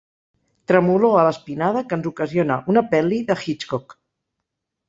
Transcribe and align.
Tremolor 0.71 1.17
a 1.19 1.25
l'espinada 1.27 1.83
que 1.91 1.97
ens 1.99 2.09
ocasiona 2.13 2.57
una 2.75 2.85
pel·li 2.95 3.23
de 3.29 3.37
Hitchcock. 3.45 3.99